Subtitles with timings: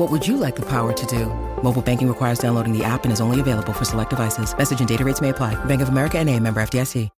[0.00, 1.26] What would you like the power to do?
[1.62, 4.56] Mobile banking requires downloading the app and is only available for select devices.
[4.56, 5.62] Message and data rates may apply.
[5.66, 7.10] Bank of America and a member FDIC.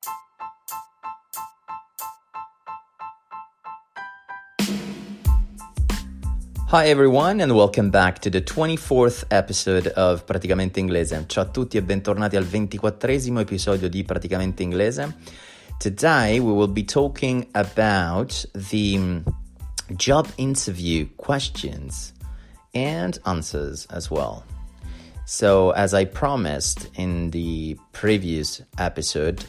[6.70, 11.26] Hi everyone and welcome back to the 24th episode of Praticamente Inglese.
[11.28, 15.16] Ciao a tutti e bentornati al 24esimo episodio di Praticamente Inglese.
[15.78, 19.22] Today we will be talking about the mm,
[19.96, 22.14] job interview questions
[22.74, 24.44] and answers as well.
[25.26, 29.46] So, as I promised in the previous episode,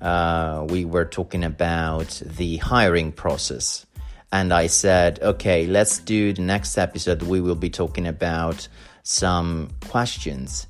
[0.00, 3.86] uh, we were talking about the hiring process.
[4.32, 7.22] And I said, okay, let's do the next episode.
[7.22, 8.66] We will be talking about
[9.02, 10.66] some questions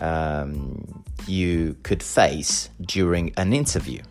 [0.00, 4.02] um, you could face during an interview.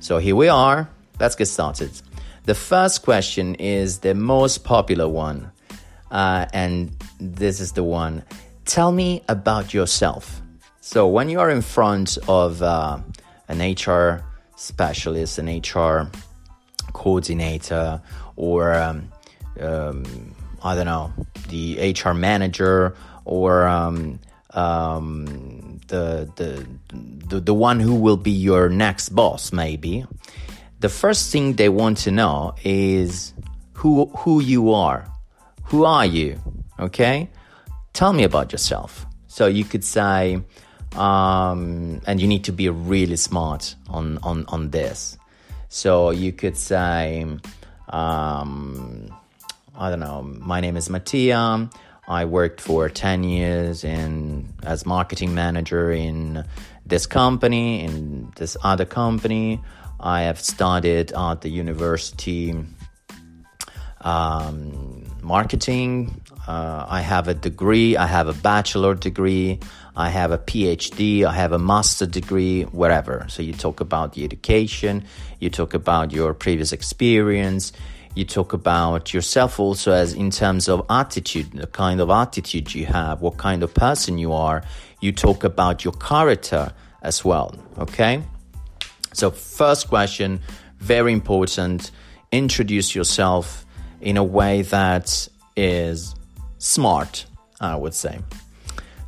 [0.00, 0.88] So here we are.
[1.18, 1.90] Let's get started.
[2.44, 5.50] The first question is the most popular one,
[6.10, 8.22] uh, and this is the one.
[8.64, 10.42] Tell me about yourself.
[10.80, 12.98] So when you are in front of uh,
[13.48, 14.24] an HR
[14.56, 16.10] specialist, an HR
[16.92, 18.00] coordinator,
[18.36, 19.08] or um,
[19.60, 21.12] um, I don't know,
[21.48, 22.94] the HR manager,
[23.24, 24.20] or um,
[24.50, 26.66] um, the, the
[27.28, 30.06] the the one who will be your next boss, maybe.
[30.80, 33.32] The first thing they want to know is
[33.74, 35.06] who who you are.
[35.66, 36.40] Who are you?
[36.78, 37.28] Okay,
[37.92, 39.04] tell me about yourself.
[39.26, 40.40] So you could say,
[40.94, 45.18] um, and you need to be really smart on on on this.
[45.68, 47.26] So you could say,
[47.88, 49.12] um,
[49.76, 51.68] I don't know, my name is Mattia.
[52.08, 56.44] I worked for 10 years in as marketing manager in
[56.86, 59.60] this company, in this other company.
[59.98, 62.54] I have studied at the university
[64.02, 64.85] um,
[65.26, 66.20] marketing.
[66.46, 69.58] Uh, I have a degree, I have a bachelor degree,
[69.96, 73.26] I have a PhD, I have a master degree, whatever.
[73.28, 75.04] So you talk about the education,
[75.40, 77.72] you talk about your previous experience,
[78.14, 82.86] you talk about yourself also as in terms of attitude, the kind of attitude you
[82.86, 84.62] have, what kind of person you are.
[85.00, 86.72] You talk about your character
[87.02, 87.54] as well.
[87.78, 88.22] Okay.
[89.12, 90.40] So, first question,
[90.78, 91.90] very important.
[92.32, 93.65] Introduce yourself
[94.00, 96.14] in a way that is
[96.58, 97.26] smart,
[97.60, 98.20] I would say.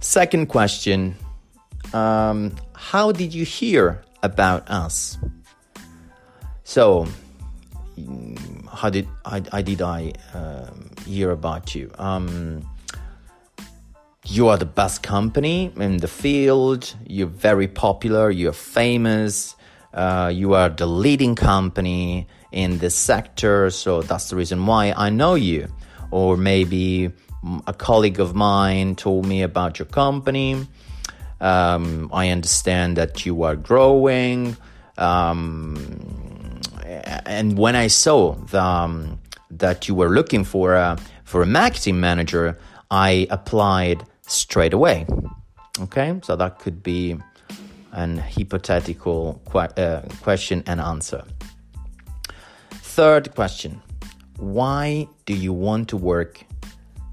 [0.01, 1.17] Second question,
[1.93, 5.19] um, how did you hear about us?
[6.65, 7.07] So,
[8.73, 11.91] how did I, I did I um, hear about you?
[11.99, 12.69] Um,
[14.27, 16.95] you are the best company in the field.
[17.07, 18.31] You're very popular.
[18.31, 19.57] You're famous.
[19.95, 25.11] Uh, you are the leading company in this sector, so that's the reason why I
[25.11, 25.69] know you.
[26.11, 27.11] Or maybe
[27.67, 30.67] a colleague of mine told me about your company.
[31.41, 34.57] Um, I understand that you are growing.
[34.97, 39.21] Um, and when I saw the, um,
[39.51, 42.59] that you were looking for a for a marketing manager,
[42.91, 45.07] I applied straight away.
[45.81, 47.17] Okay, so that could be
[47.93, 51.23] an hypothetical que- uh, question and answer.
[52.99, 53.81] Third question:
[54.39, 56.43] Why do you want to work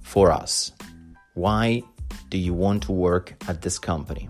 [0.02, 0.72] for us?
[1.36, 1.84] Why
[2.30, 4.30] do you want to work at this company?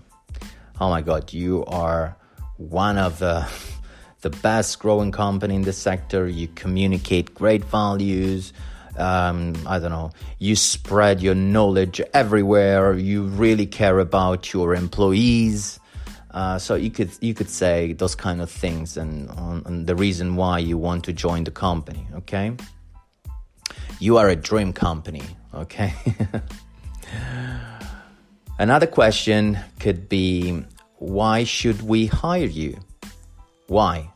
[0.81, 2.17] Oh my God, you are
[2.57, 3.47] one of the
[4.19, 6.27] the best growing company in the sector.
[6.27, 8.51] You communicate great values.
[8.97, 10.11] Um, I don't know.
[10.39, 12.95] You spread your knowledge everywhere.
[12.95, 15.79] You really care about your employees.
[16.35, 19.29] Uh, so you could you could say those kind of things and,
[19.65, 22.05] and the reason why you want to join the company.
[22.13, 22.51] Okay.
[24.01, 25.23] You are a dream company.
[25.53, 25.93] Okay.
[28.59, 30.61] Another question could be
[30.97, 32.79] why should we hire you?
[33.67, 34.11] Why?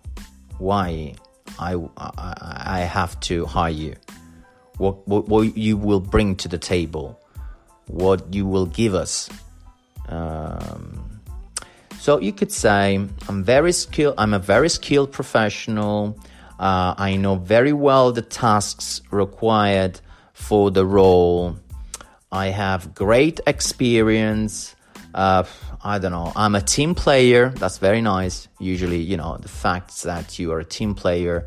[0.58, 1.16] Why
[1.58, 3.96] I, I, I have to hire you?
[4.78, 7.18] What, what, what you will bring to the table?
[7.88, 9.30] What you will give us?
[10.10, 10.99] Um,
[12.00, 12.96] so you could say
[13.28, 14.16] I'm very skilled.
[14.18, 16.18] I'm a very skilled professional.
[16.58, 20.00] Uh, I know very well the tasks required
[20.34, 21.58] for the role.
[22.32, 24.76] I have great experience.
[25.14, 25.44] Uh,
[25.84, 26.32] I don't know.
[26.36, 27.50] I'm a team player.
[27.50, 28.48] That's very nice.
[28.60, 31.46] Usually, you know, the fact that you are a team player,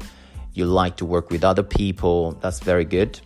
[0.53, 2.33] you like to work with other people.
[2.41, 3.21] That's very good.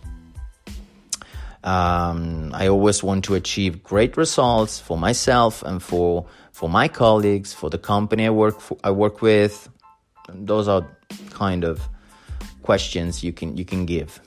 [1.67, 7.53] Um, I always want to achieve great results for myself and for for my colleagues,
[7.53, 9.67] for the company I work for, I work with.
[10.29, 10.87] Those are
[11.29, 11.81] kind of
[12.63, 14.21] questions you can you can give.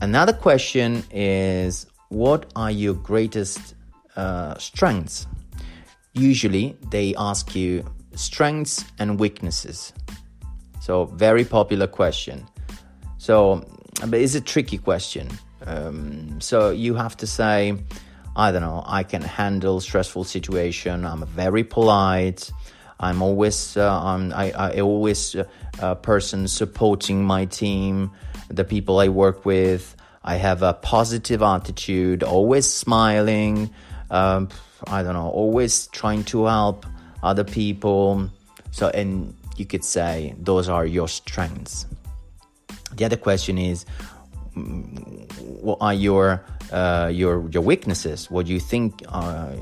[0.00, 3.74] Another question is what are your greatest
[4.14, 5.26] uh, strengths?
[6.14, 7.84] Usually they ask you
[8.14, 9.92] strengths and weaknesses.
[10.80, 12.46] So very popular question.
[13.18, 13.64] So
[14.06, 15.26] but it's a tricky question.
[15.66, 17.76] Um, so you have to say,
[18.36, 21.04] I don't know, I can handle stressful situation.
[21.04, 22.50] I'm very polite.
[22.98, 25.44] I'm always, uh, I'm, I, I always uh,
[25.80, 28.10] a person supporting my team,
[28.48, 29.96] the people I work with.
[30.22, 33.70] I have a positive attitude, always smiling.
[34.10, 34.50] Um,
[34.86, 36.84] I don't know, always trying to help
[37.22, 38.30] other people.
[38.70, 41.86] So, and you could say those are your strengths.
[42.92, 43.86] The other question is,
[45.60, 48.30] what are your uh, your your weaknesses?
[48.30, 49.02] What do you think?
[49.08, 49.52] Uh,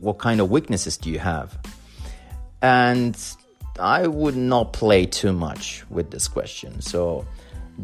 [0.00, 1.56] what kind of weaknesses do you have?
[2.60, 3.16] And
[3.78, 6.80] I would not play too much with this question.
[6.80, 7.26] So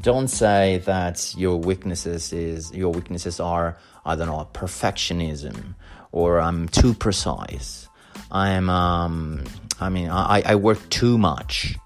[0.01, 5.75] don't say that your weaknesses is your weaknesses are I don't know perfectionism
[6.13, 7.89] or I'm too precise.
[8.31, 9.45] I'm um
[9.81, 11.77] I mean I, I work too much.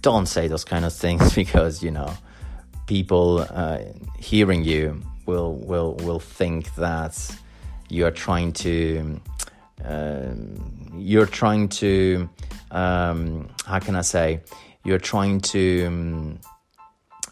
[0.00, 2.12] Don't say those kind of things because you know
[2.88, 3.78] people uh,
[4.18, 7.14] hearing you will will will think that
[7.88, 9.20] you are trying to
[9.84, 10.32] uh,
[10.96, 12.28] you're trying to
[12.72, 14.40] um, how can I say
[14.84, 16.40] you're trying to um,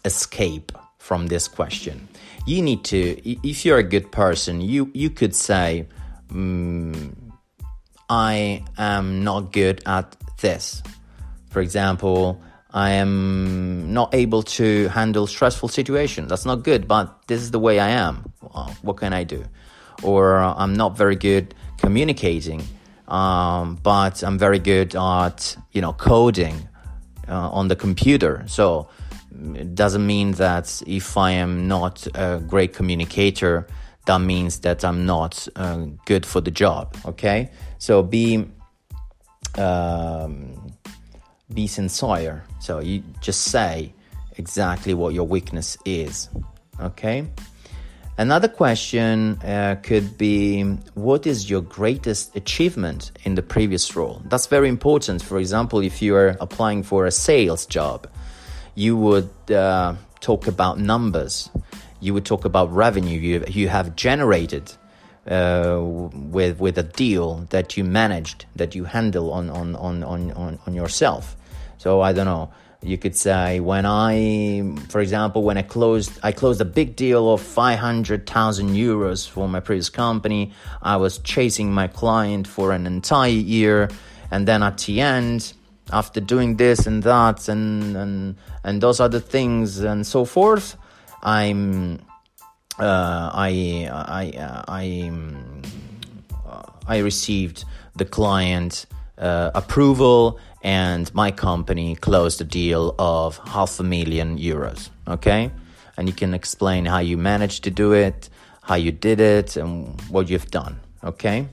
[0.05, 2.07] escape from this question.
[2.45, 2.99] You need to
[3.47, 5.87] if you're a good person, you you could say
[6.31, 7.33] um,
[8.09, 10.83] I am not good at this.
[11.49, 12.41] For example,
[12.77, 16.29] I am not able to handle stressful situations.
[16.29, 18.31] That's not good, but this is the way I am.
[18.83, 19.43] What can I do?
[20.03, 22.61] Or uh, I'm not very good communicating,
[23.07, 26.69] um, but I'm very good at you know coding
[27.27, 28.43] uh, on the computer.
[28.45, 28.89] So
[29.55, 33.65] it doesn't mean that if I am not a great communicator,
[34.05, 36.95] that means that I'm not uh, good for the job.
[37.05, 38.45] Okay, so be.
[39.57, 40.67] Um,
[41.53, 42.43] be sincere.
[42.59, 43.93] So you just say
[44.37, 46.29] exactly what your weakness is.
[46.79, 47.27] Okay?
[48.19, 50.63] Another question uh, could be
[50.95, 54.21] What is your greatest achievement in the previous role?
[54.25, 55.21] That's very important.
[55.21, 58.07] For example, if you are applying for a sales job,
[58.73, 61.49] you would uh, talk about numbers,
[61.99, 64.71] you would talk about revenue you, you have generated.
[65.27, 70.57] Uh, with with a deal that you managed that you handle on on on on
[70.65, 71.35] on yourself
[71.77, 72.51] so I don't know.
[72.83, 77.33] You could say when I, for example, when I closed, I closed a big deal
[77.33, 80.51] of 500,000 euros for my previous company.
[80.81, 83.89] I was chasing my client for an entire year.
[84.29, 85.53] And then at the end,
[85.91, 90.77] after doing this and that and, and, and those other things and so forth,
[91.23, 91.99] I'm,
[92.79, 95.11] uh, I, I, uh, I,
[96.45, 97.65] uh, I received
[97.95, 98.85] the client
[99.17, 104.89] uh, approval and my company closed a deal of half a million euros.
[105.07, 105.51] Okay?
[105.97, 108.29] And you can explain how you managed to do it,
[108.61, 110.79] how you did it, and what you've done.
[111.03, 111.47] Okay?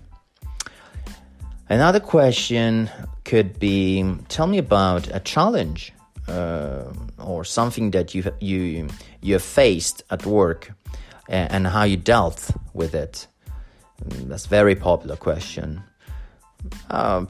[1.68, 2.90] Another question
[3.24, 5.92] could be tell me about a challenge
[6.28, 6.84] uh,
[7.18, 8.88] or something that you, you,
[9.22, 10.72] you have faced at work
[11.28, 13.26] and, how you dealt with it.
[14.04, 15.82] That's a very popular question.
[16.90, 17.26] Uh,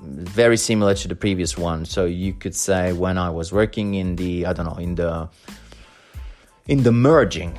[0.00, 1.84] very similar to the previous one.
[1.84, 5.28] So you could say when I was working in the I don't know in the
[6.66, 7.58] in the merging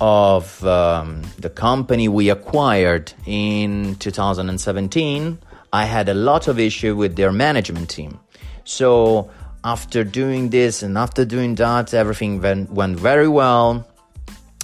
[0.00, 5.38] of um, the company we acquired in 2017,
[5.72, 8.20] I had a lot of issue with their management team.
[8.64, 9.30] So
[9.64, 13.86] after doing this and after doing that, everything went, went very well.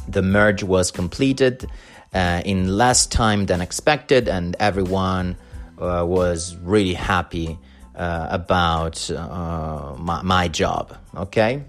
[0.09, 1.67] The merge was completed
[2.15, 5.37] uh, in less time than expected, and everyone
[5.79, 7.59] uh, was really happy
[7.95, 10.97] uh, about uh, my, my, job.
[11.17, 11.65] Okay.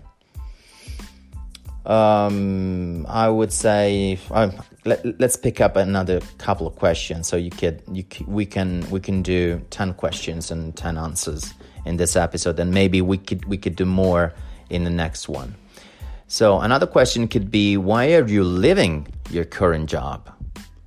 [1.85, 4.53] Um, I would say um,
[4.85, 8.99] let, us pick up another couple of questions so you could you we can we
[8.99, 11.53] can do 10 questions and 10 answers
[11.85, 14.33] in this episode and maybe we could we could do more
[14.69, 15.55] in the next one
[16.29, 20.31] so another question could be why are you leaving your current job?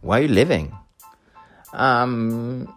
[0.00, 0.72] Why are you leaving
[1.72, 2.72] um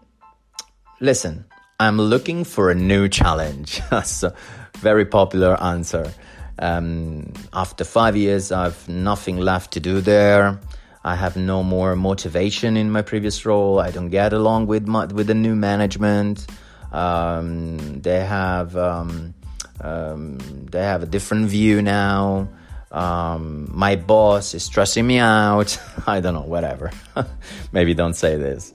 [1.01, 1.45] listen
[1.79, 3.81] i'm looking for a new challenge.
[4.03, 4.33] So
[4.77, 6.11] very popular answer.
[6.57, 10.59] Um, after five years i've nothing left to do there.
[11.03, 13.79] I have no more motivation in my previous role.
[13.79, 16.47] I don't get along with my, with the new management.
[16.91, 19.34] Um, they have um,
[19.81, 20.37] um,
[20.71, 22.47] they have a different view now.
[22.91, 25.77] Um, my boss is stressing me out.
[26.07, 26.91] I don't know, whatever.
[27.71, 28.73] Maybe don't say this.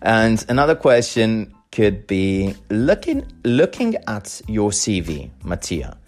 [0.00, 5.98] And another question could be looking looking at your CV, Mattia.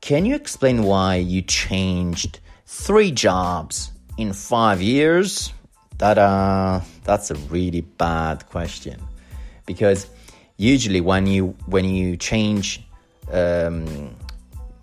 [0.00, 5.52] Can you explain why you changed three jobs in five years?
[6.00, 9.00] Uh, that's a really bad question,
[9.66, 10.08] because
[10.56, 12.82] usually when you when you change
[13.32, 14.14] um,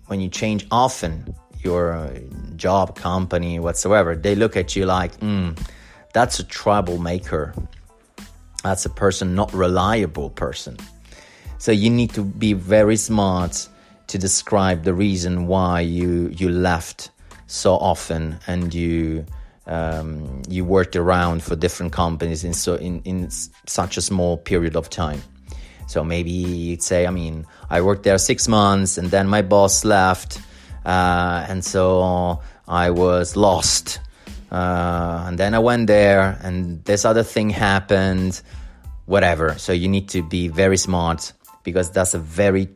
[0.06, 2.18] when you change often your uh,
[2.56, 5.58] job, company, whatsoever, they look at you like, mm,
[6.12, 7.54] that's a troublemaker.
[8.62, 10.76] That's a person not reliable person.
[11.58, 13.68] So you need to be very smart
[14.08, 17.10] to describe the reason why you you left
[17.46, 19.24] so often and you
[19.66, 23.30] um, you worked around for different companies in so in, in
[23.66, 25.22] such a small period of time.
[25.90, 29.84] So maybe you'd say, I mean, I worked there six months and then my boss
[29.84, 30.40] left,
[30.86, 33.98] uh, and so I was lost.
[34.52, 38.40] Uh, and then I went there and this other thing happened,
[39.06, 39.58] whatever.
[39.58, 41.32] So you need to be very smart
[41.64, 42.68] because that's a very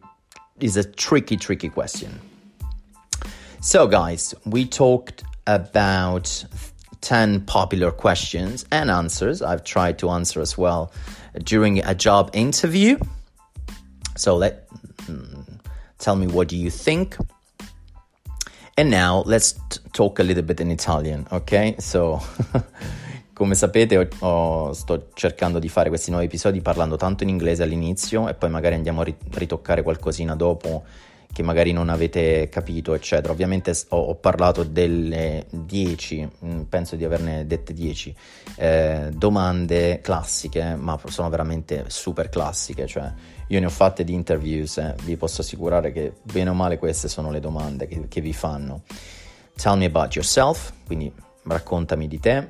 [0.58, 2.20] is a tricky, tricky question.
[3.60, 6.44] So, guys, we talked about
[7.00, 9.40] 10 popular questions and answers.
[9.40, 10.92] I've tried to answer as well
[11.42, 12.98] during a job interview.
[14.16, 14.68] So, let
[15.06, 15.58] mm,
[15.98, 17.16] tell me what do you think.
[18.76, 19.54] And now let's
[19.92, 21.76] talk a little bit in Italian, ok?
[21.78, 22.20] So,
[23.32, 27.62] come sapete, ho, ho, sto cercando di fare questi nuovi episodi parlando tanto in inglese
[27.62, 30.84] all'inizio e poi magari andiamo a ritoccare qualcosina dopo
[31.34, 33.32] che magari non avete capito, eccetera.
[33.32, 38.14] Ovviamente ho, ho parlato delle 10, mm, penso di averne dette 10
[38.54, 43.12] eh, domande classiche, ma sono veramente super classiche, cioè
[43.48, 47.08] io ne ho fatte di interviews, eh, vi posso assicurare che bene o male queste
[47.08, 48.82] sono le domande che, che vi fanno.
[49.56, 51.12] Tell me about yourself, quindi
[51.42, 52.48] raccontami di te.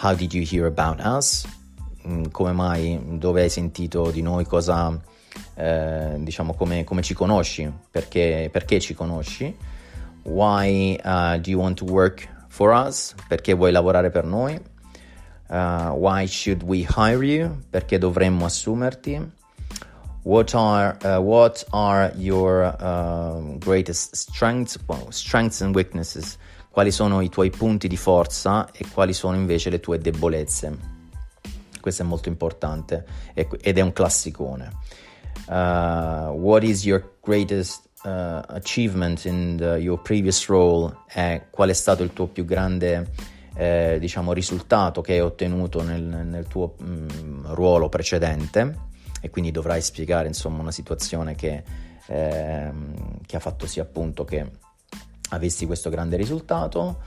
[0.00, 1.46] How did you hear about us?
[2.08, 4.98] Mm, come mai, dove hai sentito di noi, cosa
[5.54, 9.54] eh, diciamo come, come, ci conosci, perché, perché ci conosci,
[10.22, 14.60] why uh, do you want to work for us, perché vuoi lavorare per noi,
[15.48, 19.32] uh, why should we hire you, perché dovremmo assumerti,
[20.22, 22.74] what are, uh, what are your
[23.58, 26.36] greatest strengths, well, strengths and weaknesses,
[26.70, 30.94] quali sono i tuoi punti di forza e quali sono invece le tue debolezze.
[31.80, 34.72] Questo è molto importante ed è un classicone.
[35.48, 41.04] Uh, what is your greatest uh, achievement in the, your previous role?
[41.14, 43.06] E qual è stato il tuo più grande
[43.54, 48.84] eh, diciamo, risultato che hai ottenuto nel, nel tuo mh, mm, ruolo precedente?
[49.20, 51.62] E quindi dovrai spiegare insomma una situazione che,
[52.06, 52.72] eh,
[53.24, 54.50] che ha fatto sì appunto che
[55.30, 56.98] avessi questo grande risultato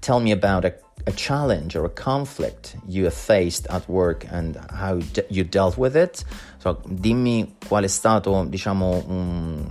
[0.00, 0.74] tell me about a,
[1.06, 4.98] a, challenge or a conflict you have faced at work and how
[5.28, 6.24] you dealt with it.
[6.58, 9.64] So, dimmi qual è stato, diciamo, un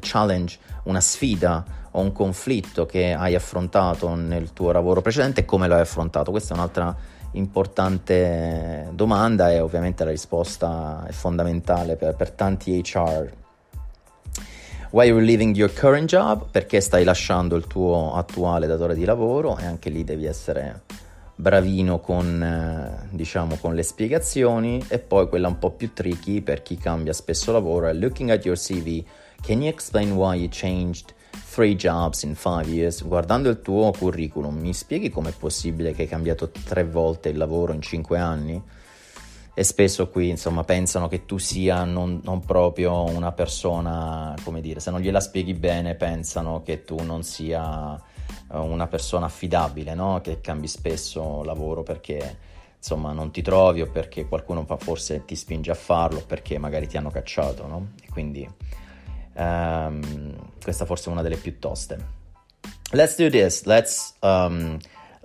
[0.00, 5.68] challenge, una sfida o un conflitto che hai affrontato nel tuo lavoro precedente e come
[5.68, 6.30] lo hai affrontato.
[6.30, 6.94] Questa è un'altra
[7.32, 13.40] importante domanda e ovviamente la risposta è fondamentale per, per tanti HR
[14.92, 16.50] Why you're leaving your current job?
[16.50, 20.82] Perché stai lasciando il tuo attuale datore di lavoro e anche lì devi essere
[21.34, 26.60] bravino con, eh, diciamo, con le spiegazioni e poi quella un po' più tricky per
[26.60, 29.02] chi cambia spesso lavoro è looking at your CV,
[29.40, 31.14] can you explain why you changed
[31.50, 33.02] three jobs in five years?
[33.02, 37.72] Guardando il tuo curriculum, mi spieghi com'è possibile che hai cambiato tre volte il lavoro
[37.72, 38.62] in cinque anni?
[39.54, 44.80] E spesso qui insomma pensano che tu sia non, non, proprio una persona, come dire,
[44.80, 47.94] se non gliela spieghi bene pensano che tu non sia
[48.50, 50.20] eh, una persona affidabile, no?
[50.22, 52.38] che cambi spesso lavoro perché
[52.78, 56.96] insomma non ti trovi o perché qualcuno forse ti spinge a farlo perché magari ti
[56.96, 57.88] hanno cacciato, no?
[58.02, 58.48] E quindi
[59.34, 62.20] um, questa forse è una delle più toste.
[62.92, 63.64] Let's do this.
[63.64, 64.78] Let's um,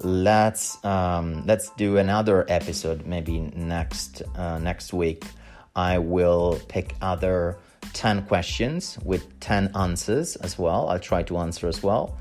[0.04, 5.24] let's um, let's do another episode maybe next uh, next week.
[5.76, 7.58] I will pick other
[7.94, 10.90] 10 questions with 10 answers as well.
[10.90, 12.18] I'll try to answer as well.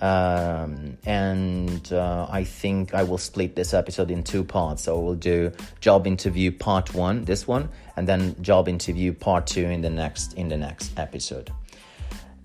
[0.00, 4.84] Um, and uh, I think I will split this episode in two parts.
[4.84, 9.64] So we'll do job interview part one, this one, and then job interview part two
[9.64, 11.50] in the next in the next episode.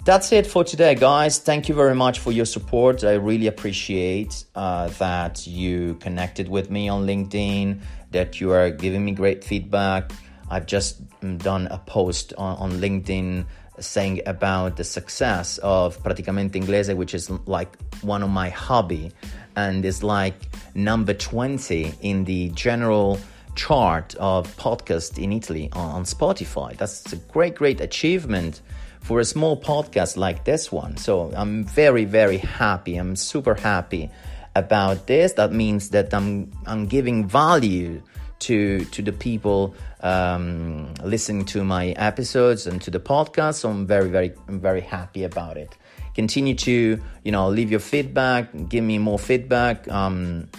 [0.06, 1.40] That's it for today, guys.
[1.40, 3.04] Thank you very much for your support.
[3.04, 7.82] I really appreciate uh, that you connected with me on LinkedIn,
[8.12, 10.12] that you are giving me great feedback.
[10.48, 11.02] I've just
[11.40, 13.48] done a post on, on LinkedIn
[13.80, 19.12] saying about the success of Praticamente Inglese, which is like one of my hobby
[19.56, 20.36] and is like
[20.76, 23.20] number 20 in the general
[23.56, 26.78] chart of podcast in Italy on, on Spotify.
[26.78, 28.62] That's a great, great achievement
[29.06, 30.98] for a small podcast like this one.
[30.98, 32.98] So I'm very, very happy.
[32.98, 34.10] I'm super happy
[34.56, 35.34] about this.
[35.34, 38.02] That means that I'm I'm giving value
[38.40, 43.56] to to the people um, listening to my episodes and to the podcast.
[43.56, 45.78] So I'm very, very, very happy about it.
[46.16, 50.50] Continue to, you know, leave your feedback, give me more feedback, um,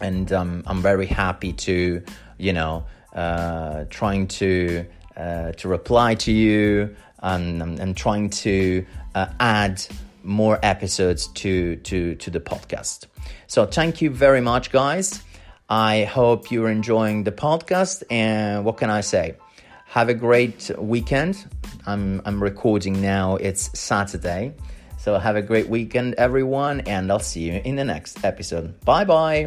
[0.00, 2.02] and um, I'm very happy to,
[2.38, 4.86] you know, uh, trying to
[5.16, 8.84] uh, to reply to you and, and trying to
[9.14, 9.84] uh, add
[10.22, 13.06] more episodes to to to the podcast.
[13.46, 15.22] So thank you very much, guys.
[15.68, 18.02] I hope you're enjoying the podcast.
[18.10, 19.36] And what can I say?
[19.86, 21.46] Have a great weekend.
[21.86, 24.54] I'm, I'm recording now, it's Saturday.
[24.98, 28.80] So have a great weekend, everyone, and I'll see you in the next episode.
[28.84, 29.46] Bye bye.